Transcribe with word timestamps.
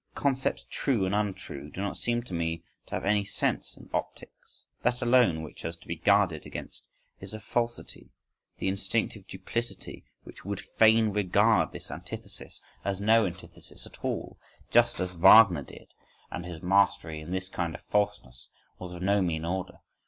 The 0.15 0.21
concepts 0.21 0.65
"true" 0.71 1.05
and 1.05 1.13
"untrue" 1.13 1.69
do 1.69 1.79
not 1.79 1.95
seem 1.95 2.23
to 2.23 2.33
me 2.33 2.63
to 2.87 2.95
have 2.95 3.05
any 3.05 3.23
sense 3.23 3.77
in 3.77 3.87
optics.—That, 3.93 4.99
alone, 4.99 5.43
which 5.43 5.61
has 5.61 5.77
to 5.77 5.87
be 5.87 5.95
guarded 5.95 6.43
against 6.47 6.83
is 7.19 7.33
the 7.33 7.39
falsity, 7.39 8.09
the 8.57 8.67
instinctive 8.67 9.27
duplicity 9.27 10.03
which 10.23 10.43
would 10.43 10.59
fain 10.59 11.09
regard 11.09 11.71
this 11.71 11.91
antithesis 11.91 12.63
as 12.83 12.99
no 12.99 13.27
antithesis 13.27 13.85
at 13.85 14.03
all: 14.03 14.39
just 14.71 14.99
as 14.99 15.11
Wagner 15.11 15.61
did,—and 15.61 16.47
his 16.47 16.63
mastery 16.63 17.21
in 17.21 17.29
this 17.29 17.47
kind 17.47 17.75
of 17.75 17.83
falseness 17.91 18.49
was 18.79 18.93
of 18.93 19.03
no 19.03 19.21
mean 19.21 19.45
order. 19.45 19.81